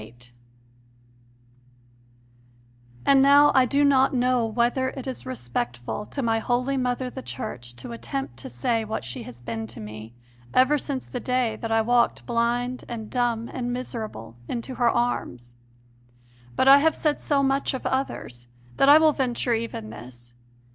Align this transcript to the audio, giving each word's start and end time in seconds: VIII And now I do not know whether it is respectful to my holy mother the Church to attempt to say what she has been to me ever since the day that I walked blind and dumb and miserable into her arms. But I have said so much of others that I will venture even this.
VIII 0.01 0.15
And 3.05 3.21
now 3.21 3.51
I 3.53 3.67
do 3.67 3.83
not 3.85 4.15
know 4.15 4.47
whether 4.47 4.89
it 4.89 5.05
is 5.05 5.27
respectful 5.27 6.07
to 6.07 6.23
my 6.23 6.39
holy 6.39 6.75
mother 6.75 7.11
the 7.11 7.21
Church 7.21 7.75
to 7.75 7.91
attempt 7.91 8.35
to 8.37 8.49
say 8.49 8.83
what 8.83 9.05
she 9.05 9.21
has 9.21 9.41
been 9.41 9.67
to 9.67 9.79
me 9.79 10.15
ever 10.55 10.79
since 10.79 11.05
the 11.05 11.19
day 11.19 11.55
that 11.57 11.71
I 11.71 11.83
walked 11.83 12.25
blind 12.25 12.83
and 12.89 13.11
dumb 13.11 13.47
and 13.53 13.71
miserable 13.71 14.37
into 14.47 14.73
her 14.73 14.89
arms. 14.89 15.53
But 16.55 16.67
I 16.67 16.79
have 16.79 16.95
said 16.95 17.19
so 17.19 17.43
much 17.43 17.75
of 17.75 17.85
others 17.85 18.47
that 18.77 18.89
I 18.89 18.97
will 18.97 19.13
venture 19.13 19.53
even 19.53 19.91
this. 19.91 20.33